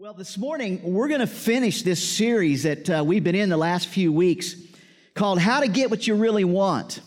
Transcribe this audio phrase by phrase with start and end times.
[0.00, 3.58] Well, this morning we're going to finish this series that uh, we've been in the
[3.58, 4.54] last few weeks
[5.12, 7.02] called How to Get What You Really Want.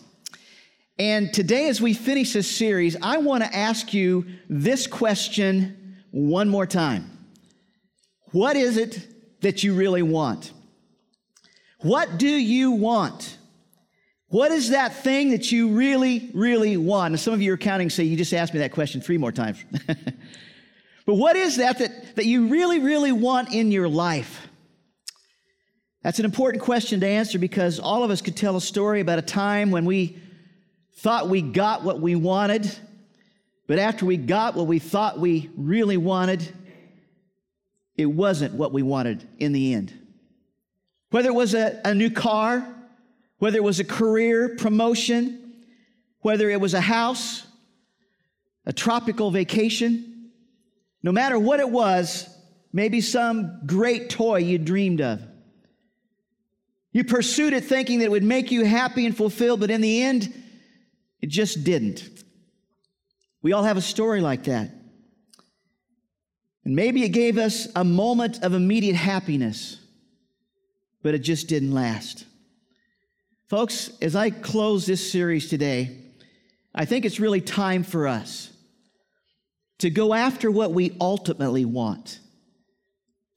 [0.96, 6.48] And today, as we finish this series, I want to ask you this question one
[6.48, 7.10] more time
[8.30, 10.52] What is it that you really want?
[11.80, 13.38] What do you want?
[14.28, 17.14] What is that thing that you really, really want?
[17.14, 19.32] And some of you are counting, say, you just asked me that question three more
[19.32, 19.64] times.
[21.06, 24.48] But what is that, that that you really, really want in your life?
[26.02, 29.18] That's an important question to answer because all of us could tell a story about
[29.18, 30.18] a time when we
[30.98, 32.70] thought we got what we wanted,
[33.66, 36.46] but after we got what we thought we really wanted,
[37.96, 39.92] it wasn't what we wanted in the end.
[41.10, 42.66] Whether it was a, a new car,
[43.38, 45.54] whether it was a career promotion,
[46.20, 47.46] whether it was a house,
[48.66, 50.13] a tropical vacation,
[51.04, 52.26] no matter what it was,
[52.72, 55.20] maybe some great toy you dreamed of.
[56.92, 60.02] You pursued it thinking that it would make you happy and fulfilled, but in the
[60.02, 60.32] end,
[61.20, 62.08] it just didn't.
[63.42, 64.70] We all have a story like that.
[66.64, 69.76] And maybe it gave us a moment of immediate happiness,
[71.02, 72.24] but it just didn't last.
[73.46, 75.98] Folks, as I close this series today,
[76.74, 78.53] I think it's really time for us
[79.78, 82.20] to go after what we ultimately want.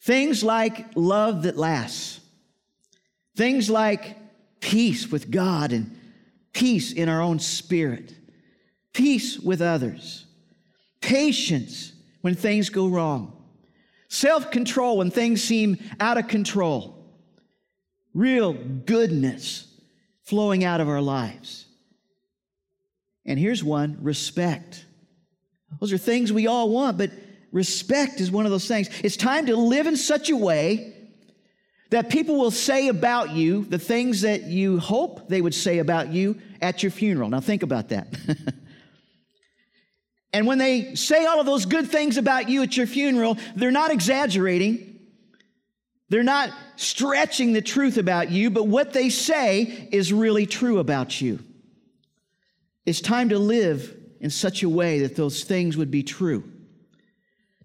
[0.02, 2.20] Things like love that lasts,
[3.36, 4.18] things like
[4.60, 5.98] peace with God and
[6.54, 8.16] peace in our own spirit,
[8.94, 10.26] peace with others,
[11.02, 13.34] patience when things go wrong,
[14.08, 17.06] self control when things seem out of control,
[18.14, 19.68] real goodness
[20.24, 21.66] flowing out of our lives.
[23.26, 24.86] And here's one respect.
[25.80, 27.12] Those are things we all want, but
[27.52, 28.90] respect is one of those things.
[29.04, 30.94] It's time to live in such a way
[31.90, 36.12] that people will say about you the things that you hope they would say about
[36.12, 37.30] you at your funeral.
[37.30, 38.08] Now, think about that.
[40.34, 43.72] and when they say all of those good things about you at your funeral, they're
[43.72, 45.00] not exaggerating.
[46.10, 51.22] They're not stretching the truth about you, but what they say is really true about
[51.22, 51.40] you.
[52.86, 56.44] It's time to live in such a way that those things would be true.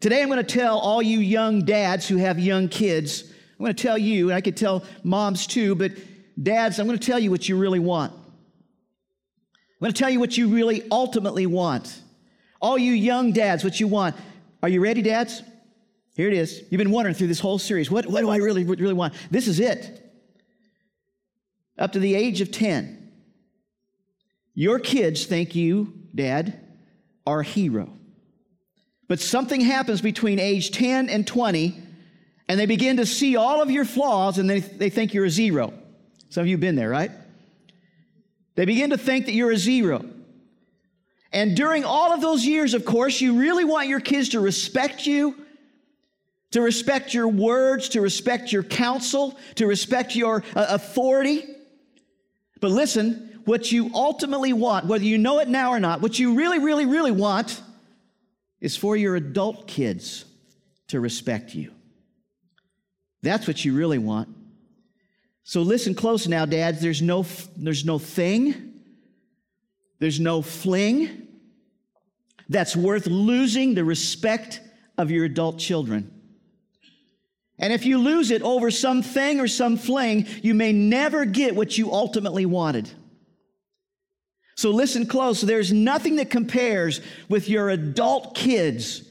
[0.00, 3.22] Today, I'm going to tell all you young dads who have young kids,
[3.58, 5.92] I'm going to tell you, and I could tell moms too, but
[6.42, 8.12] dads, I'm going to tell you what you really want.
[8.12, 8.20] I'm
[9.80, 12.00] going to tell you what you really ultimately want.
[12.60, 14.16] All you young dads, what you want.
[14.62, 15.42] Are you ready, dads?
[16.14, 16.62] Here it is.
[16.70, 19.14] You've been wondering through this whole series what, what do I really, really want?
[19.30, 20.00] This is it.
[21.78, 23.10] Up to the age of 10,
[24.54, 26.58] your kids think you Dad,
[27.26, 27.90] are a hero.
[29.08, 31.78] But something happens between age 10 and 20,
[32.48, 35.30] and they begin to see all of your flaws and they, they think you're a
[35.30, 35.72] zero.
[36.28, 37.10] Some of you have been there, right?
[38.54, 40.04] They begin to think that you're a zero.
[41.32, 45.06] And during all of those years, of course, you really want your kids to respect
[45.06, 45.34] you,
[46.50, 51.44] to respect your words, to respect your counsel, to respect your uh, authority.
[52.60, 56.34] But listen, what you ultimately want, whether you know it now or not, what you
[56.34, 57.60] really, really, really want
[58.60, 60.24] is for your adult kids
[60.88, 61.72] to respect you.
[63.22, 64.28] That's what you really want.
[65.44, 66.80] So listen close now, dads.
[66.80, 67.26] There's no,
[67.56, 68.74] there's no thing,
[69.98, 71.28] there's no fling
[72.48, 74.60] that's worth losing the respect
[74.98, 76.12] of your adult children.
[77.58, 81.54] And if you lose it over some thing or some fling, you may never get
[81.54, 82.90] what you ultimately wanted.
[84.54, 85.40] So listen close.
[85.40, 89.02] There's nothing that compares with your adult kids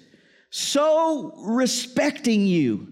[0.52, 2.88] so respecting you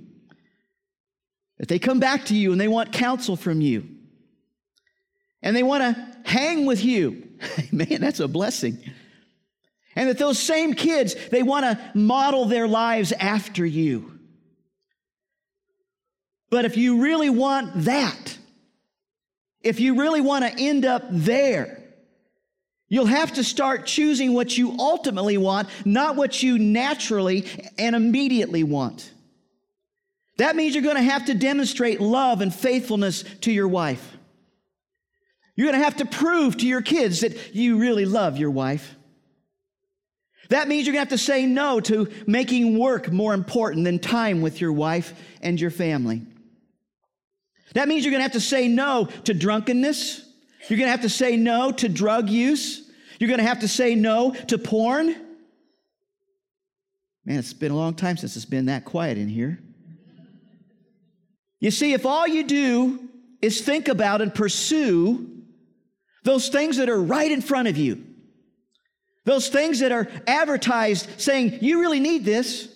[1.57, 3.87] that they come back to you and they want counsel from you.
[5.41, 7.27] And they want to hang with you.
[7.71, 8.79] Man, that's a blessing.
[9.95, 14.17] And that those same kids, they want to model their lives after you.
[16.49, 18.37] But if you really want that,
[19.61, 21.78] if you really want to end up there,
[22.89, 27.45] You'll have to start choosing what you ultimately want, not what you naturally
[27.77, 29.13] and immediately want.
[30.37, 34.17] That means you're going to have to demonstrate love and faithfulness to your wife.
[35.55, 38.95] You're going to have to prove to your kids that you really love your wife.
[40.49, 43.99] That means you're going to have to say no to making work more important than
[43.99, 46.23] time with your wife and your family.
[47.73, 50.25] That means you're going to have to say no to drunkenness
[50.67, 52.89] you're going to have to say no to drug use.
[53.19, 55.07] You're going to have to say no to porn.
[57.25, 59.59] Man, it's been a long time since it's been that quiet in here.
[61.59, 63.09] You see, if all you do
[63.41, 65.43] is think about and pursue
[66.23, 68.05] those things that are right in front of you,
[69.25, 72.73] those things that are advertised saying, you really need this.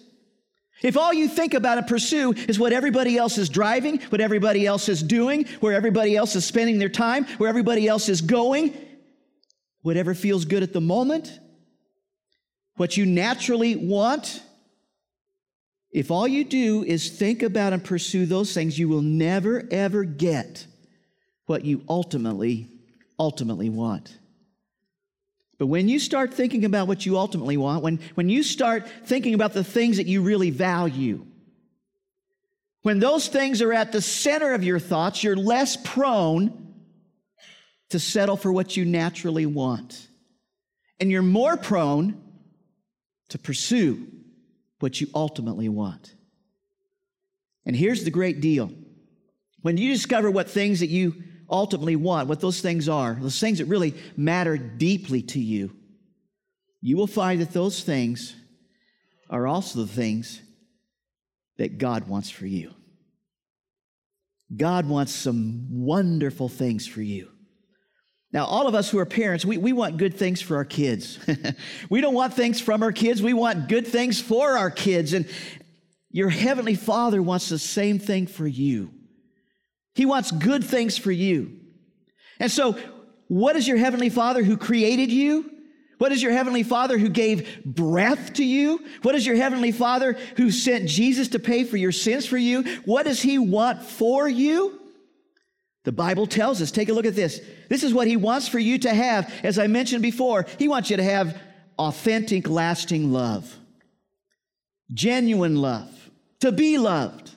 [0.83, 4.67] If all you think about and pursue is what everybody else is driving, what everybody
[4.67, 8.77] else is doing, where everybody else is spending their time, where everybody else is going,
[9.81, 11.39] whatever feels good at the moment,
[12.75, 14.41] what you naturally want,
[15.91, 20.03] if all you do is think about and pursue those things, you will never, ever
[20.03, 20.65] get
[21.45, 22.67] what you ultimately,
[23.19, 24.17] ultimately want.
[25.63, 29.33] But when you start thinking about what you ultimately want, when, when you start thinking
[29.33, 31.25] about the things that you really value,
[32.81, 36.73] when those things are at the center of your thoughts, you're less prone
[37.91, 40.05] to settle for what you naturally want.
[40.99, 42.21] And you're more prone
[43.29, 44.05] to pursue
[44.81, 46.13] what you ultimately want.
[47.65, 48.69] And here's the great deal
[49.61, 53.59] when you discover what things that you ultimately want, what those things are, those things
[53.59, 55.75] that really matter deeply to you,
[56.81, 58.35] you will find that those things
[59.29, 60.41] are also the things
[61.57, 62.73] that God wants for you.
[64.55, 67.29] God wants some wonderful things for you.
[68.31, 71.19] Now, all of us who are parents, we, we want good things for our kids.
[71.89, 75.13] we don't want things from our kids, we want good things for our kids.
[75.13, 75.27] And
[76.09, 78.91] your Heavenly Father wants the same thing for you.
[79.93, 81.59] He wants good things for you.
[82.39, 82.77] And so,
[83.27, 85.49] what is your Heavenly Father who created you?
[85.97, 88.83] What is your Heavenly Father who gave breath to you?
[89.03, 92.63] What is your Heavenly Father who sent Jesus to pay for your sins for you?
[92.85, 94.79] What does He want for you?
[95.85, 97.41] The Bible tells us, take a look at this.
[97.69, 99.33] This is what He wants for you to have.
[99.43, 101.39] As I mentioned before, He wants you to have
[101.77, 103.57] authentic, lasting love,
[104.93, 106.09] genuine love,
[106.41, 107.31] to be loved.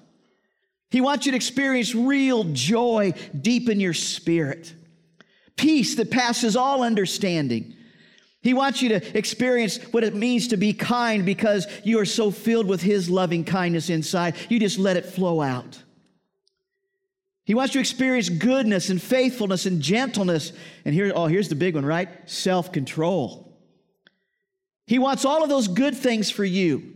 [0.90, 4.74] He wants you to experience real joy deep in your spirit,
[5.56, 7.74] peace that passes all understanding.
[8.40, 12.30] He wants you to experience what it means to be kind because you are so
[12.30, 14.36] filled with His loving kindness inside.
[14.48, 15.82] You just let it flow out.
[17.44, 20.52] He wants you to experience goodness and faithfulness and gentleness.
[20.84, 22.08] And here, oh, here's the big one, right?
[22.28, 23.56] Self control.
[24.86, 26.95] He wants all of those good things for you.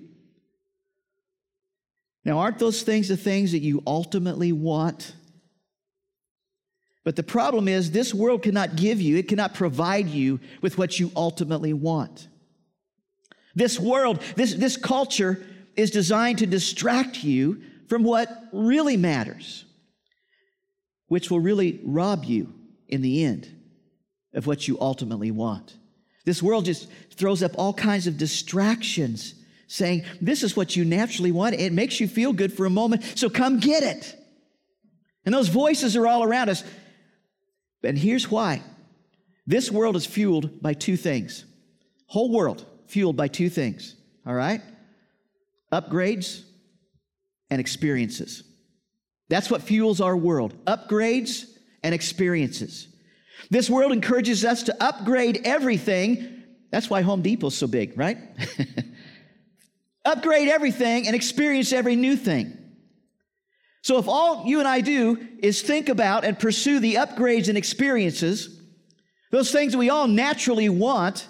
[2.24, 5.14] Now, aren't those things the things that you ultimately want?
[7.02, 11.00] But the problem is, this world cannot give you, it cannot provide you with what
[11.00, 12.28] you ultimately want.
[13.54, 15.44] This world, this, this culture
[15.76, 19.64] is designed to distract you from what really matters,
[21.08, 22.52] which will really rob you
[22.86, 23.48] in the end
[24.34, 25.76] of what you ultimately want.
[26.24, 29.34] This world just throws up all kinds of distractions
[29.70, 31.54] saying, This is what you naturally want.
[31.54, 34.16] It makes you feel good for a moment, so come get it.
[35.24, 36.64] And those voices are all around us.
[37.82, 38.62] And here's why
[39.46, 41.44] this world is fueled by two things.
[42.06, 43.94] Whole world fueled by two things,
[44.26, 44.60] all right?
[45.72, 46.42] Upgrades
[47.48, 48.42] and experiences.
[49.28, 51.44] That's what fuels our world upgrades
[51.84, 52.88] and experiences.
[53.50, 56.42] This world encourages us to upgrade everything.
[56.72, 58.18] That's why Home Depot's so big, right?
[60.04, 62.56] upgrade everything, and experience every new thing.
[63.82, 67.56] So, if all you and I do is think about and pursue the upgrades and
[67.56, 68.60] experiences,
[69.30, 71.26] those things that we all naturally want,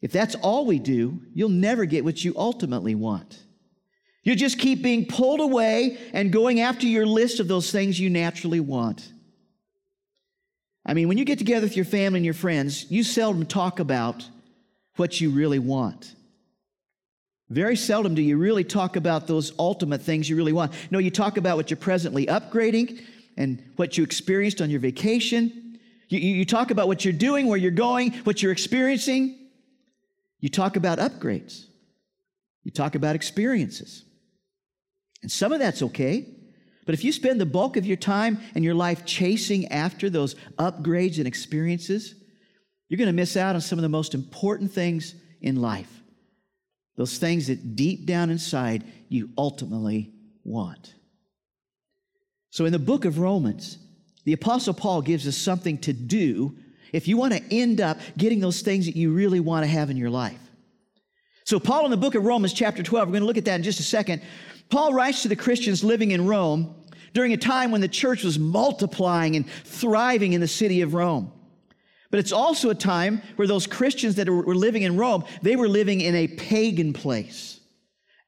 [0.00, 3.38] if that's all we do, you'll never get what you ultimately want.
[4.22, 8.08] You just keep being pulled away and going after your list of those things you
[8.08, 9.12] naturally want.
[10.86, 13.80] I mean, when you get together with your family and your friends, you seldom talk
[13.80, 14.28] about
[14.96, 16.14] what you really want.
[17.54, 20.72] Very seldom do you really talk about those ultimate things you really want.
[20.90, 23.00] No, you talk about what you're presently upgrading
[23.36, 25.78] and what you experienced on your vacation.
[26.08, 29.38] You, you, talk about what you're doing, where you're going, what you're experiencing.
[30.40, 31.66] You talk about upgrades.
[32.64, 34.04] You talk about experiences.
[35.22, 36.26] And some of that's okay.
[36.86, 40.34] But if you spend the bulk of your time and your life chasing after those
[40.58, 42.16] upgrades and experiences,
[42.88, 46.00] you're going to miss out on some of the most important things in life.
[46.96, 50.12] Those things that deep down inside you ultimately
[50.44, 50.94] want.
[52.50, 53.78] So in the book of Romans,
[54.24, 56.56] the Apostle Paul gives us something to do
[56.92, 59.90] if you want to end up getting those things that you really want to have
[59.90, 60.38] in your life.
[61.44, 63.56] So, Paul in the book of Romans, chapter 12, we're going to look at that
[63.56, 64.22] in just a second.
[64.70, 66.74] Paul writes to the Christians living in Rome
[67.12, 71.32] during a time when the church was multiplying and thriving in the city of Rome.
[72.14, 75.66] But it's also a time where those Christians that were living in Rome, they were
[75.66, 77.58] living in a pagan place,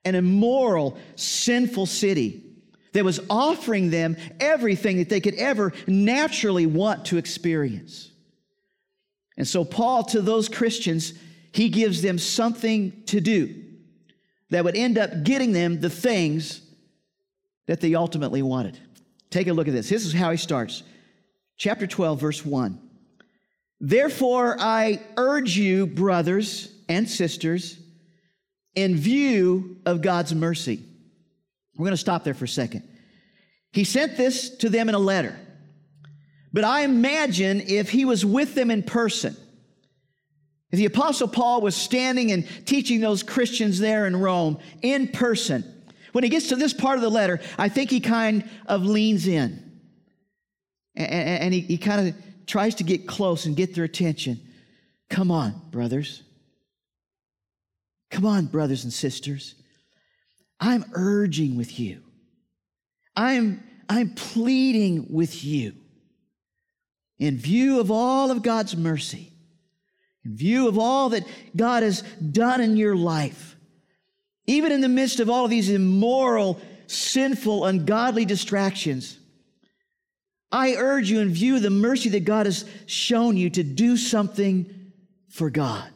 [0.05, 2.43] an immoral, sinful city
[2.95, 8.11] that was offering them everything that they could ever naturally want to experience.
[9.37, 11.13] And so, Paul, to those Christians,
[11.53, 13.63] he gives them something to do
[14.51, 16.61] that would end up getting them the things
[17.69, 18.81] that they ultimately wanted.
[19.31, 19.89] Take a look at this.
[19.89, 20.83] This is how he starts.
[21.57, 22.81] Chapter 12, verse 1.
[23.81, 27.79] Therefore, I urge you, brothers and sisters,
[28.75, 30.83] in view of God's mercy.
[31.77, 32.89] We're going to stop there for a second.
[33.73, 35.39] He sent this to them in a letter.
[36.53, 39.37] But I imagine if he was with them in person,
[40.71, 45.65] if the Apostle Paul was standing and teaching those Christians there in Rome in person,
[46.13, 49.27] when he gets to this part of the letter, I think he kind of leans
[49.27, 49.67] in
[50.97, 52.15] and, he, he kind of
[52.47, 54.41] tries to get close and get their attention.
[55.11, 56.23] Come on, brothers.
[58.11, 59.55] Come on, brothers and sisters.
[60.61, 62.03] I'm urging with you.
[63.15, 65.75] I'm, I'm pleading with you.
[67.19, 69.33] In view of all of God's mercy,
[70.25, 71.25] in view of all that
[71.55, 73.57] God has done in your life,
[74.47, 79.19] even in the midst of all of these immoral, sinful, ungodly distractions,
[80.51, 83.97] I urge you, in view of the mercy that God has shown you, to do
[83.97, 84.93] something
[85.29, 85.91] for God.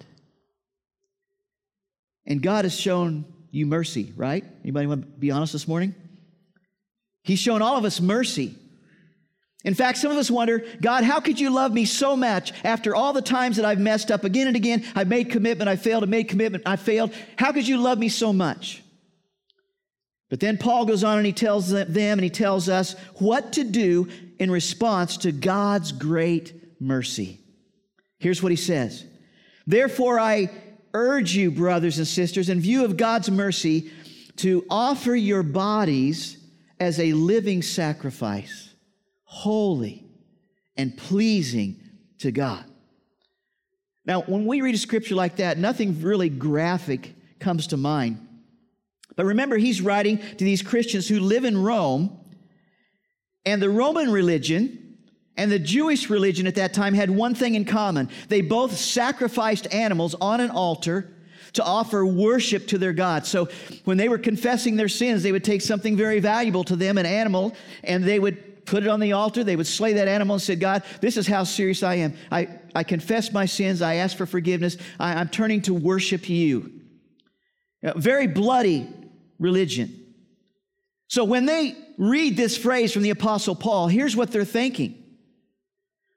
[2.27, 4.45] And God has shown you mercy, right?
[4.63, 5.95] Anybody want to be honest this morning?
[7.23, 8.55] He's shown all of us mercy.
[9.65, 12.95] In fact, some of us wonder, God, how could you love me so much after
[12.95, 14.85] all the times that I've messed up again and again?
[14.95, 17.13] I've made commitment, I failed, I made commitment, I failed.
[17.37, 18.83] How could you love me so much?
[20.31, 23.65] But then Paul goes on and he tells them and he tells us what to
[23.65, 24.09] do
[24.39, 27.41] in response to God's great mercy.
[28.19, 29.05] Here's what he says
[29.67, 30.51] Therefore, I
[30.95, 33.91] urge you, brothers and sisters, in view of God's mercy,
[34.37, 36.39] to offer your bodies
[36.79, 38.73] as a living sacrifice,
[39.25, 40.07] holy
[40.77, 41.83] and pleasing
[42.19, 42.65] to God.
[44.07, 48.27] Now, when we read a scripture like that, nothing really graphic comes to mind.
[49.21, 52.19] But remember, he's writing to these Christians who live in Rome,
[53.45, 54.97] and the Roman religion
[55.37, 58.09] and the Jewish religion at that time had one thing in common.
[58.31, 61.15] They both sacrificed animals on an altar
[61.53, 63.27] to offer worship to their God.
[63.27, 63.51] So
[63.85, 67.05] when they were confessing their sins, they would take something very valuable to them, an
[67.05, 69.45] animal, and they would put it on the altar.
[69.45, 72.15] They would slay that animal and said, God, this is how serious I am.
[72.33, 73.83] I, I confess my sins.
[73.83, 74.79] I ask for forgiveness.
[74.99, 76.73] I, I'm turning to worship you.
[77.83, 78.95] Very bloody
[79.41, 80.15] religion.
[81.09, 85.03] So when they read this phrase from the Apostle Paul, here's what they're thinking.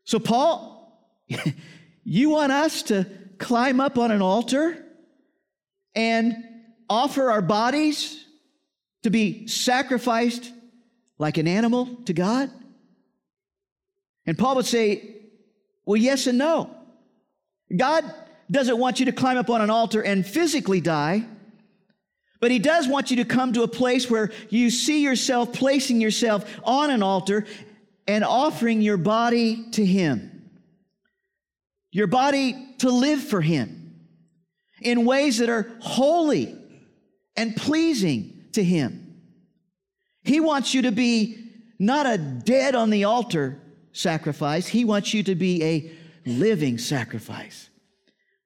[0.03, 1.09] So, Paul,
[2.03, 3.07] you want us to
[3.39, 4.77] climb up on an altar
[5.95, 6.35] and
[6.89, 8.23] offer our bodies
[9.01, 10.51] to be sacrificed
[11.17, 12.51] like an animal to God?
[14.25, 15.15] And Paul would say,
[15.85, 16.69] well, yes and no.
[17.75, 18.03] God
[18.51, 21.25] doesn't want you to climb up on an altar and physically die,
[22.43, 26.01] but He does want you to come to a place where you see yourself placing
[26.01, 27.45] yourself on an altar
[28.05, 30.49] and offering your body to Him.
[31.93, 33.95] Your body to live for Him
[34.81, 36.53] in ways that are holy
[37.37, 39.21] and pleasing to Him.
[40.25, 43.57] He wants you to be not a dead on the altar
[43.93, 45.91] sacrifice, He wants you to be a
[46.25, 47.69] living sacrifice,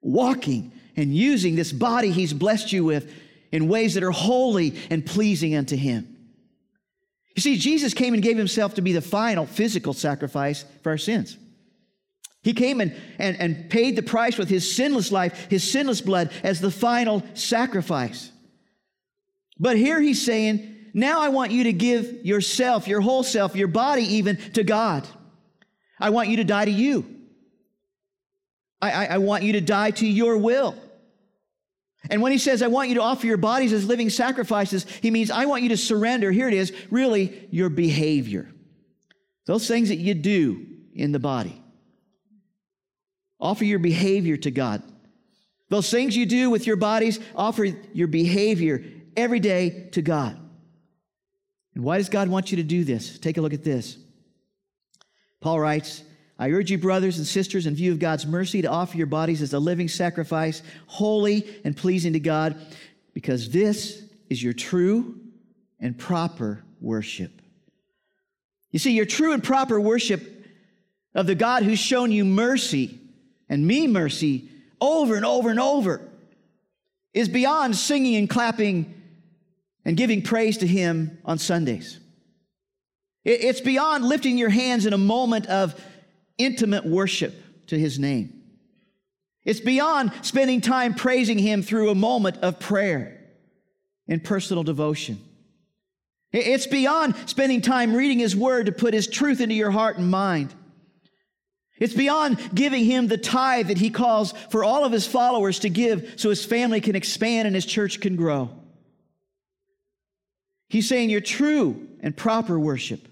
[0.04, 3.12] walking and using this body He's blessed you with
[3.58, 6.16] in ways that are holy and pleasing unto Him.
[7.36, 10.98] You see, Jesus came and gave Himself to be the final physical sacrifice for our
[10.98, 11.38] sins.
[12.44, 16.32] He came and, and, and paid the price with His sinless life, His sinless blood,
[16.44, 18.32] as the final sacrifice.
[19.60, 23.68] But here He's saying, now I want you to give yourself, your whole self, your
[23.68, 25.08] body even to God.
[26.00, 27.06] I want you to die to you.
[28.80, 30.76] I, I, I want you to die to your will.
[32.10, 35.12] And when he says, I want you to offer your bodies as living sacrifices, he
[35.12, 38.50] means, I want you to surrender, here it is, really your behavior.
[39.46, 41.62] Those things that you do in the body.
[43.40, 44.82] Offer your behavior to God.
[45.70, 48.84] Those things you do with your bodies, offer your behavior
[49.16, 50.38] every day to God.
[51.76, 53.20] And why does God want you to do this?
[53.20, 53.98] Take a look at this.
[55.42, 56.04] Paul writes,
[56.40, 59.42] I urge you, brothers and sisters, in view of God's mercy, to offer your bodies
[59.42, 62.56] as a living sacrifice, holy and pleasing to God,
[63.14, 65.20] because this is your true
[65.80, 67.42] and proper worship.
[68.72, 70.46] You see, your true and proper worship
[71.16, 73.00] of the God who's shown you mercy
[73.50, 76.02] and me mercy over and over and over
[77.14, 78.94] is beyond singing and clapping
[79.84, 82.00] and giving praise to Him on Sundays.
[83.24, 85.82] It's beyond lifting your hands in a moment of
[86.38, 87.36] intimate worship
[87.68, 88.42] to his name.
[89.44, 93.18] It's beyond spending time praising him through a moment of prayer
[94.08, 95.20] and personal devotion.
[96.34, 100.12] It's beyond spending time reading his word to put his truth into your heart and
[100.12, 100.54] mind.
[101.80, 105.70] It's beyond giving him the tithe that he calls for all of his followers to
[105.70, 108.50] give so his family can expand and his church can grow.
[110.70, 113.07] He's saying your true and proper worship,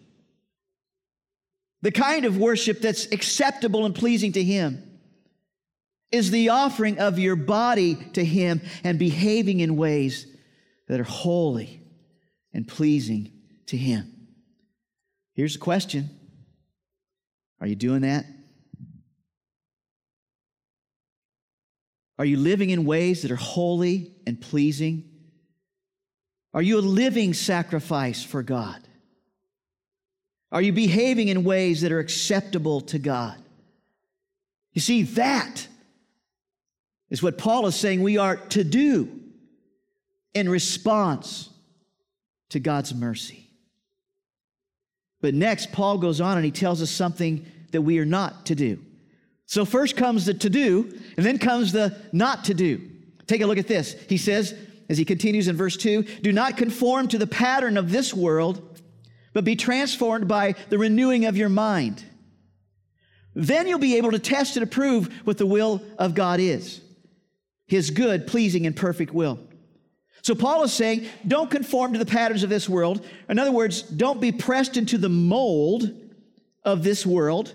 [1.85, 4.81] the kind of worship that's acceptable and pleasing to him,
[6.11, 10.25] is the offering of your body to him and behaving in ways
[10.87, 11.83] that are holy
[12.51, 13.31] and pleasing
[13.67, 14.11] to him.
[15.35, 16.09] Here's the question
[17.61, 18.25] Are you doing that?
[22.17, 25.07] Are you living in ways that are holy and pleasing?
[26.51, 28.84] Are you a living sacrifice for God?
[30.51, 33.37] Are you behaving in ways that are acceptable to God?
[34.73, 35.67] You see, that
[37.09, 39.09] is what Paul is saying we are to do
[40.33, 41.49] in response
[42.49, 43.49] to God's mercy.
[45.21, 48.55] But next, Paul goes on and he tells us something that we are not to
[48.55, 48.79] do.
[49.47, 52.89] So, first comes the to do, and then comes the not to do.
[53.27, 53.95] Take a look at this.
[54.09, 54.55] He says,
[54.89, 58.74] as he continues in verse 2 Do not conform to the pattern of this world,
[59.35, 62.01] but be transformed by the renewing of your mind.
[63.35, 66.81] Then you'll be able to test and approve what the will of God is
[67.67, 69.39] his good, pleasing, and perfect will.
[70.21, 73.05] So, Paul is saying, don't conform to the patterns of this world.
[73.27, 75.91] In other words, don't be pressed into the mold
[76.63, 77.53] of this world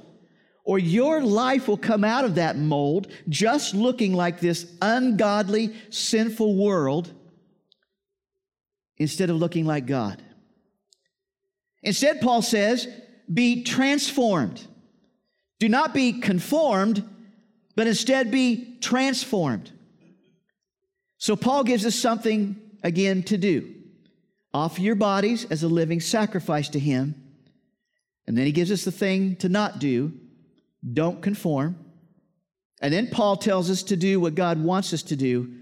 [0.64, 6.56] or your life will come out of that mold just looking like this ungodly, sinful
[6.56, 7.10] world
[8.98, 10.22] instead of looking like God.
[11.82, 12.86] Instead, Paul says,
[13.32, 14.66] be transformed.
[15.58, 17.08] Do not be conformed,
[17.76, 19.70] but instead be transformed.
[21.18, 23.74] So, Paul gives us something again to do
[24.52, 27.14] offer your bodies as a living sacrifice to Him.
[28.26, 30.12] And then he gives us the thing to not do
[30.94, 31.76] don't conform.
[32.80, 35.54] And then Paul tells us to do what God wants us to do.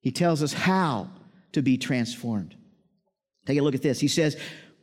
[0.00, 1.10] He tells us how
[1.52, 2.54] to be transformed.
[3.46, 3.98] Take a look at this.
[3.98, 4.36] He says,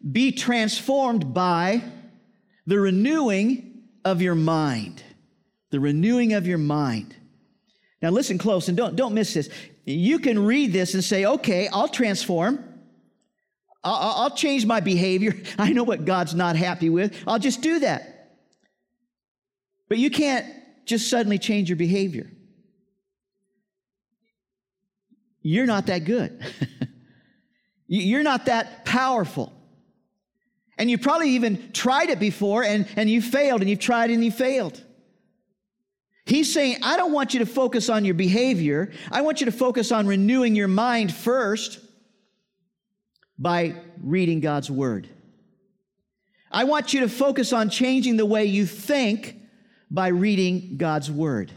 [0.09, 1.81] Be transformed by
[2.67, 5.01] the renewing of your mind.
[5.71, 7.15] The renewing of your mind.
[8.01, 9.49] Now, listen close and don't, don't miss this.
[9.83, 12.63] You can read this and say, Okay, I'll transform.
[13.83, 15.35] I'll, I'll change my behavior.
[15.59, 17.15] I know what God's not happy with.
[17.27, 18.11] I'll just do that.
[19.87, 20.45] But you can't
[20.85, 22.31] just suddenly change your behavior.
[25.41, 26.43] You're not that good.
[27.87, 29.53] You're not that powerful.
[30.77, 34.23] And you probably even tried it before and, and you failed, and you've tried and
[34.23, 34.81] you failed.
[36.25, 38.91] He's saying, I don't want you to focus on your behavior.
[39.11, 41.79] I want you to focus on renewing your mind first
[43.38, 45.07] by reading God's word.
[46.51, 49.35] I want you to focus on changing the way you think
[49.91, 51.51] by reading God's Word.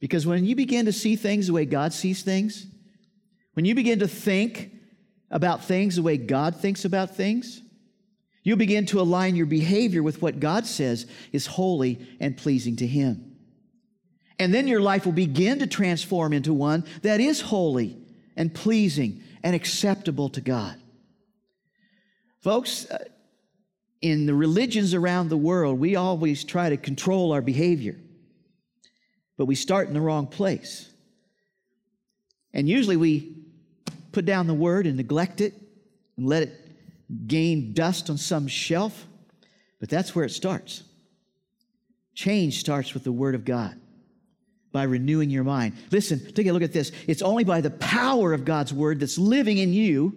[0.00, 2.66] Because when you begin to see things the way God sees things,
[3.52, 4.72] when you begin to think
[5.30, 7.62] about things the way God thinks about things,
[8.44, 12.86] you'll begin to align your behavior with what God says is holy and pleasing to
[12.86, 13.34] Him.
[14.38, 17.98] And then your life will begin to transform into one that is holy
[18.36, 20.76] and pleasing and acceptable to God.
[22.40, 23.04] Folks, uh,
[24.02, 27.96] in the religions around the world, we always try to control our behavior,
[29.38, 30.90] but we start in the wrong place.
[32.52, 33.44] And usually we
[34.12, 35.54] put down the word and neglect it
[36.16, 36.63] and let it
[37.26, 39.06] gain dust on some shelf,
[39.80, 40.82] but that's where it starts.
[42.14, 43.80] Change starts with the word of God
[44.72, 45.74] by renewing your mind.
[45.90, 46.92] Listen, take a look at this.
[47.06, 50.16] It's only by the power of God's word that's living in you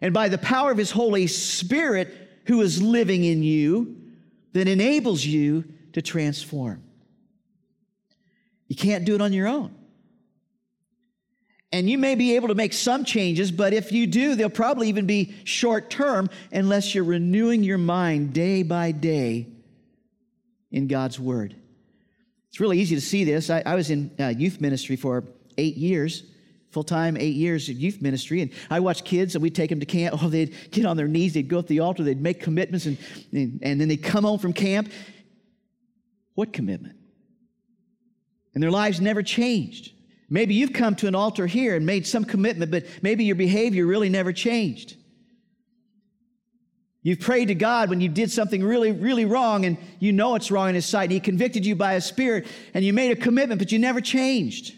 [0.00, 2.12] and by the power of his Holy Spirit
[2.46, 3.96] who is living in you
[4.52, 6.82] that enables you to transform.
[8.66, 9.77] You can't do it on your own.
[11.70, 14.88] And you may be able to make some changes, but if you do, they'll probably
[14.88, 19.48] even be short term unless you're renewing your mind day by day
[20.70, 21.54] in God's Word.
[22.48, 23.50] It's really easy to see this.
[23.50, 25.24] I, I was in uh, youth ministry for
[25.58, 26.22] eight years
[26.70, 28.42] full time, eight years of youth ministry.
[28.42, 30.16] And I watched kids, and we'd take them to camp.
[30.22, 32.98] Oh, they'd get on their knees, they'd go at the altar, they'd make commitments, and,
[33.32, 34.90] and, and then they'd come home from camp.
[36.34, 36.96] What commitment?
[38.54, 39.92] And their lives never changed.
[40.30, 43.86] Maybe you've come to an altar here and made some commitment, but maybe your behavior
[43.86, 44.96] really never changed.
[47.02, 50.50] You've prayed to God when you did something really, really wrong and you know it's
[50.50, 51.10] wrong in His sight.
[51.10, 54.74] He convicted you by His Spirit and you made a commitment, but you never changed.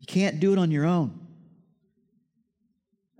[0.00, 1.18] You can't do it on your own.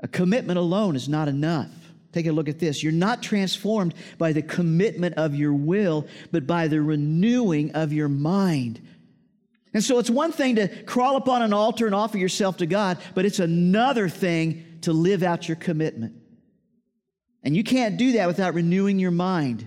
[0.01, 1.71] A commitment alone is not enough.
[2.17, 2.83] Take a look at this.
[2.83, 8.09] You're not transformed by the commitment of your will, but by the renewing of your
[8.09, 8.81] mind.
[9.75, 12.97] And so it's one thing to crawl upon an altar and offer yourself to God,
[13.15, 16.15] but it's another thing to live out your commitment.
[17.43, 19.67] And you can't do that without renewing your mind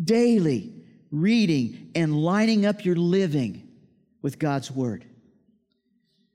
[0.00, 0.72] daily,
[1.10, 3.66] reading and lining up your living
[4.22, 5.04] with God's Word.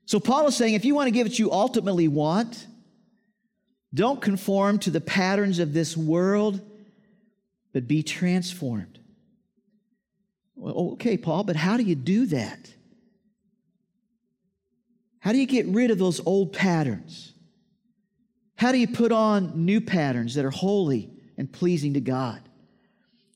[0.07, 2.67] So Paul is saying if you want to get what you ultimately want,
[3.93, 6.61] don't conform to the patterns of this world,
[7.73, 8.99] but be transformed.
[10.55, 12.71] Well, okay, Paul, but how do you do that?
[15.19, 17.33] How do you get rid of those old patterns?
[18.55, 22.41] How do you put on new patterns that are holy and pleasing to God?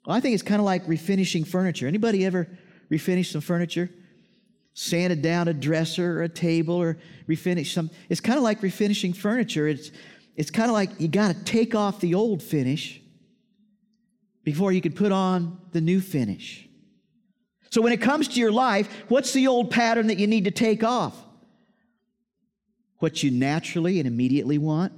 [0.06, 1.88] Well, I think it's kind of like refinishing furniture.
[1.88, 2.48] Anybody ever
[2.91, 3.89] refinish some furniture?
[4.74, 7.89] Sanded down a dresser or a table or refinish some.
[8.10, 9.68] It's kind of like refinishing furniture.
[9.68, 9.89] It's,
[10.36, 13.02] it's kind of like you got to take off the old finish
[14.43, 16.67] before you can put on the new finish.
[17.71, 20.52] So when it comes to your life, what's the old pattern that you need to
[20.52, 21.15] take off?
[23.00, 24.93] What you naturally and immediately want?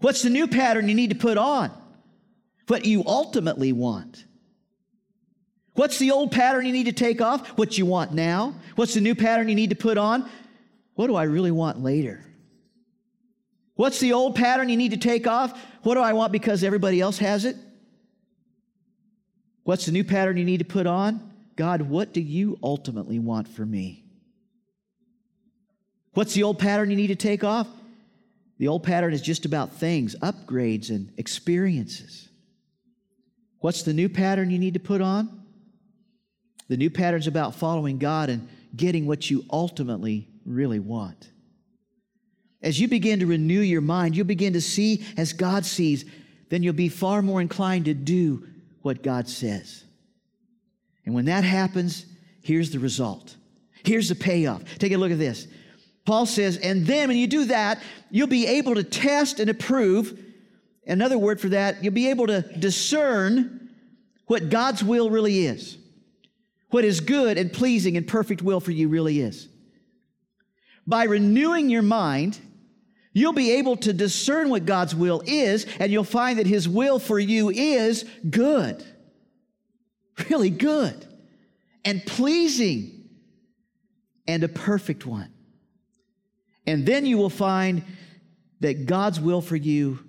[0.00, 1.70] What's the new pattern you need to put on?
[2.66, 4.24] What you ultimately want.
[5.74, 7.46] What's the old pattern you need to take off?
[7.50, 8.54] What you want now.
[8.74, 10.28] What's the new pattern you need to put on?
[10.94, 12.27] What do I really want later?
[13.78, 15.56] What's the old pattern you need to take off?
[15.84, 17.54] What do I want because everybody else has it?
[19.62, 21.32] What's the new pattern you need to put on?
[21.54, 24.04] God, what do you ultimately want for me?
[26.14, 27.68] What's the old pattern you need to take off?
[28.58, 32.28] The old pattern is just about things, upgrades, and experiences.
[33.60, 35.44] What's the new pattern you need to put on?
[36.66, 41.30] The new pattern is about following God and getting what you ultimately really want.
[42.62, 46.04] As you begin to renew your mind, you'll begin to see as God sees,
[46.48, 48.46] then you'll be far more inclined to do
[48.82, 49.84] what God says.
[51.04, 52.04] And when that happens,
[52.42, 53.36] here's the result.
[53.84, 54.62] Here's the payoff.
[54.78, 55.46] Take a look at this.
[56.04, 60.18] Paul says, and then when you do that, you'll be able to test and approve.
[60.86, 63.68] Another word for that, you'll be able to discern
[64.26, 65.78] what God's will really is,
[66.70, 69.48] what is good and pleasing and perfect will for you really is.
[70.86, 72.40] By renewing your mind,
[73.18, 76.98] you'll be able to discern what God's will is, and you'll find that His will
[76.98, 78.84] for you is good,
[80.30, 81.06] really good,
[81.84, 83.08] and pleasing,
[84.26, 85.32] and a perfect one.
[86.66, 87.82] And then you will find
[88.60, 90.00] that God's will for you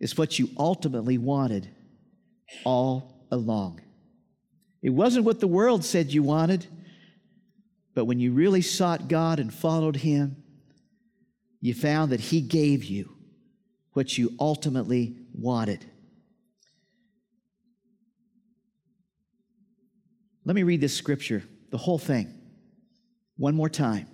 [0.00, 1.68] is what you ultimately wanted
[2.64, 3.80] all along.
[4.82, 6.66] It wasn't what the world said you wanted,
[7.94, 10.42] but when you really sought God and followed Him,
[11.66, 13.12] you found that He gave you
[13.92, 15.84] what you ultimately wanted.
[20.44, 22.32] Let me read this scripture, the whole thing,
[23.36, 24.06] one more time.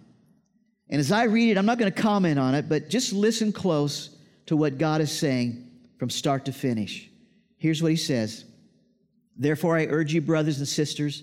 [0.88, 3.52] And as I read it, I'm not going to comment on it, but just listen
[3.52, 7.10] close to what God is saying from start to finish.
[7.58, 8.46] Here's what he says
[9.36, 11.22] Therefore, I urge you, brothers and sisters,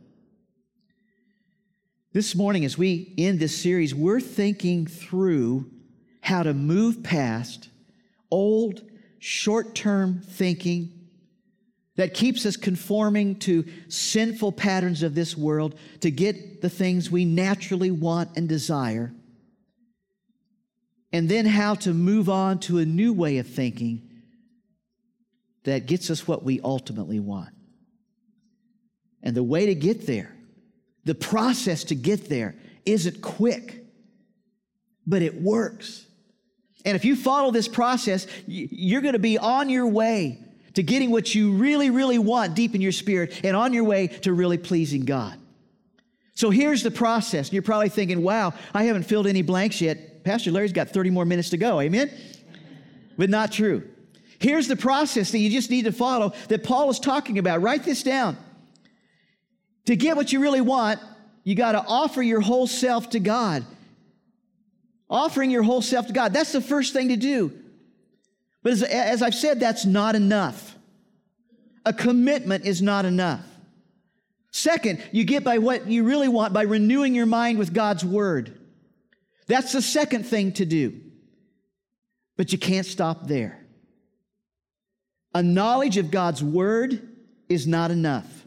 [2.13, 5.71] This morning, as we end this series, we're thinking through
[6.19, 7.69] how to move past
[8.29, 8.81] old,
[9.19, 10.91] short term thinking
[11.95, 17.23] that keeps us conforming to sinful patterns of this world to get the things we
[17.23, 19.13] naturally want and desire
[21.13, 24.01] and then how to move on to a new way of thinking
[25.63, 27.49] that gets us what we ultimately want.
[29.21, 30.35] And the way to get there,
[31.03, 33.83] the process to get there, isn't quick,
[35.05, 36.05] but it works.
[36.85, 41.11] And if you follow this process, you're going to be on your way to getting
[41.11, 44.57] what you really, really want deep in your spirit and on your way to really
[44.57, 45.37] pleasing God.
[46.33, 47.51] So here's the process.
[47.51, 50.23] You're probably thinking, wow, I haven't filled any blanks yet.
[50.23, 51.79] Pastor Larry's got 30 more minutes to go.
[51.79, 52.11] Amen?
[53.17, 53.87] But not true.
[54.39, 57.61] Here's the process that you just need to follow that Paul is talking about.
[57.61, 58.37] Write this down.
[59.91, 61.01] To get what you really want,
[61.43, 63.65] you got to offer your whole self to God.
[65.09, 66.31] Offering your whole self to God.
[66.31, 67.51] That's the first thing to do.
[68.63, 70.77] But as, as I've said, that's not enough.
[71.85, 73.43] A commitment is not enough.
[74.51, 78.57] Second, you get by what you really want by renewing your mind with God's Word.
[79.47, 81.01] That's the second thing to do.
[82.37, 83.59] But you can't stop there.
[85.35, 87.09] A knowledge of God's Word
[87.49, 88.40] is not enough.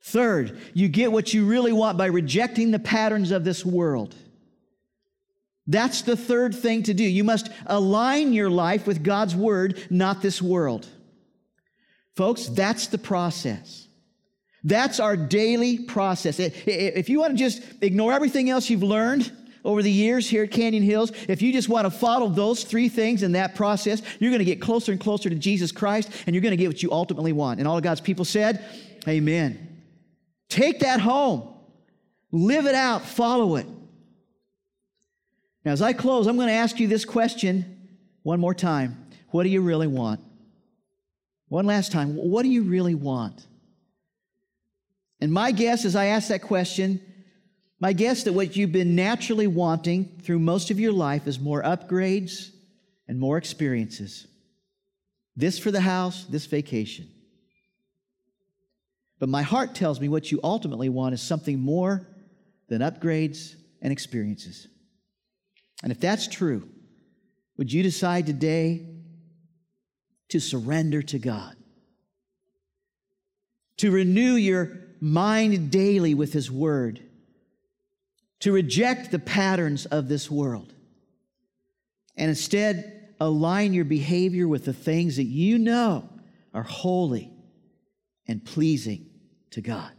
[0.00, 4.14] Third, you get what you really want by rejecting the patterns of this world.
[5.66, 7.04] That's the third thing to do.
[7.04, 10.88] You must align your life with God's Word, not this world.
[12.16, 13.86] Folks, that's the process.
[14.64, 16.40] That's our daily process.
[16.40, 19.30] If you want to just ignore everything else you've learned
[19.64, 22.88] over the years here at Canyon Hills, if you just want to follow those three
[22.88, 26.34] things in that process, you're going to get closer and closer to Jesus Christ and
[26.34, 27.60] you're going to get what you ultimately want.
[27.60, 28.64] And all of God's people said,
[29.06, 29.67] Amen.
[30.48, 31.54] Take that home,
[32.32, 33.66] live it out, follow it.
[35.64, 37.88] Now, as I close, I'm going to ask you this question
[38.22, 40.20] one more time What do you really want?
[41.48, 43.46] One last time, what do you really want?
[45.20, 47.00] And my guess as I ask that question,
[47.80, 51.62] my guess that what you've been naturally wanting through most of your life is more
[51.62, 52.50] upgrades
[53.06, 54.26] and more experiences.
[55.36, 57.08] This for the house, this vacation.
[59.18, 62.06] But my heart tells me what you ultimately want is something more
[62.68, 64.68] than upgrades and experiences.
[65.82, 66.68] And if that's true,
[67.56, 68.86] would you decide today
[70.28, 71.56] to surrender to God?
[73.78, 77.00] To renew your mind daily with His Word,
[78.40, 80.72] to reject the patterns of this world,
[82.16, 86.08] and instead align your behavior with the things that you know
[86.54, 87.32] are holy
[88.26, 89.07] and pleasing
[89.50, 89.92] to God.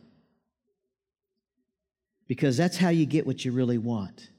[2.28, 4.30] Because that's how you get what you really want.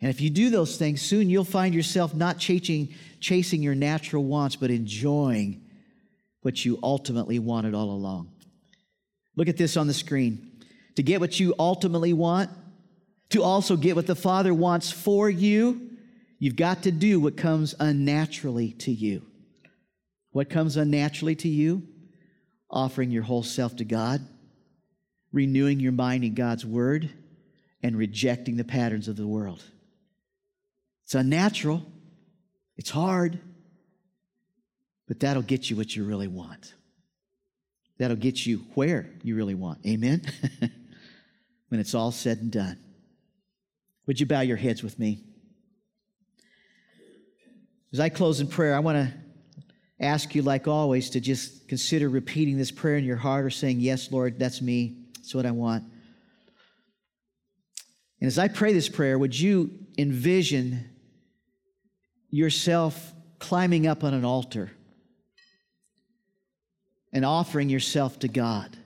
[0.00, 4.24] And if you do those things, soon you'll find yourself not chasing, chasing your natural
[4.24, 5.62] wants, but enjoying
[6.42, 8.30] what you ultimately wanted all along.
[9.36, 10.62] Look at this on the screen.
[10.96, 12.50] To get what you ultimately want,
[13.30, 15.90] to also get what the Father wants for you,
[16.38, 19.22] you've got to do what comes unnaturally to you.
[20.32, 21.86] What comes unnaturally to you?
[22.70, 24.20] Offering your whole self to God,
[25.32, 27.10] renewing your mind in God's Word,
[27.82, 29.62] and rejecting the patterns of the world.
[31.04, 31.84] It's unnatural,
[32.76, 33.40] it's hard,
[35.08, 36.74] but that'll get you what you really want.
[37.98, 39.84] That'll get you where you really want.
[39.84, 40.22] Amen?
[41.68, 42.78] when it's all said and done.
[44.06, 45.22] Would you bow your heads with me?
[47.92, 49.12] As I close in prayer, I want to
[50.00, 53.80] ask you, like always, to just consider repeating this prayer in your heart or saying,
[53.80, 54.96] Yes, Lord, that's me.
[55.16, 55.84] That's what I want.
[58.20, 60.90] And as I pray this prayer, would you envision
[62.28, 64.70] yourself climbing up on an altar?
[67.12, 68.76] and offering yourself to God.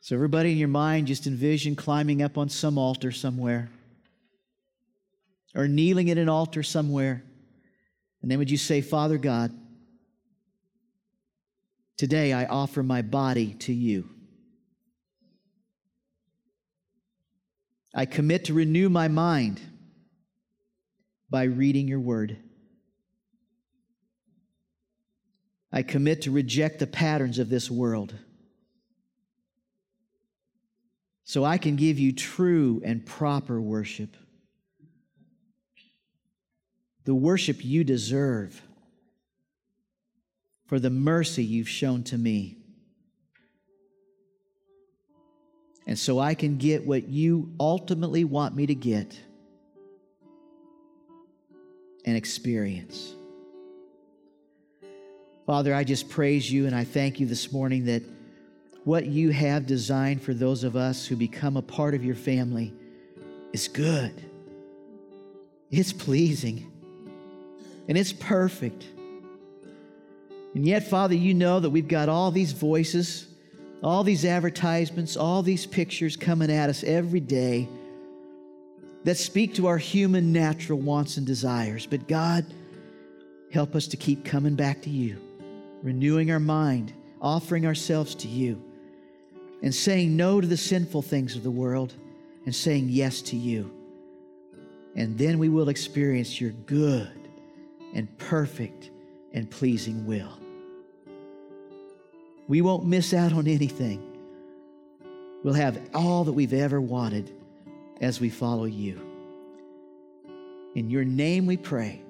[0.00, 3.70] So, everybody in your mind, just envision climbing up on some altar somewhere
[5.54, 7.22] or kneeling at an altar somewhere.
[8.22, 9.52] And then would you say, Father God,
[11.96, 14.08] today I offer my body to you.
[17.94, 19.60] I commit to renew my mind
[21.28, 22.38] by reading your word.
[25.72, 28.14] I commit to reject the patterns of this world
[31.24, 34.16] so I can give you true and proper worship.
[37.04, 38.60] The worship you deserve
[40.66, 42.56] for the mercy you've shown to me.
[45.86, 49.18] And so I can get what you ultimately want me to get
[52.06, 53.14] and experience.
[55.44, 58.02] Father, I just praise you and I thank you this morning that
[58.84, 62.72] what you have designed for those of us who become a part of your family
[63.52, 64.24] is good.
[65.70, 66.71] It's pleasing
[67.88, 68.84] and it's perfect.
[70.54, 73.26] And yet, Father, you know that we've got all these voices,
[73.82, 77.68] all these advertisements, all these pictures coming at us every day
[79.04, 81.86] that speak to our human natural wants and desires.
[81.86, 82.46] But God,
[83.50, 85.18] help us to keep coming back to you
[85.82, 88.62] renewing our mind, offering ourselves to you,
[89.62, 91.92] and saying no to the sinful things of the world
[92.44, 93.68] and saying yes to you.
[94.94, 97.21] And then we will experience your good
[97.94, 98.90] and perfect
[99.32, 100.38] and pleasing will.
[102.48, 104.02] We won't miss out on anything.
[105.42, 107.32] We'll have all that we've ever wanted
[108.00, 109.00] as we follow you.
[110.74, 112.02] In your name we pray.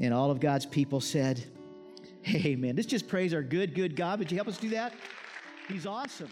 [0.00, 1.44] And all of God's people said,
[2.28, 2.76] Amen.
[2.76, 4.18] Let's just praise our good, good God.
[4.20, 4.94] Would you help us do that?
[5.68, 6.30] He's awesome.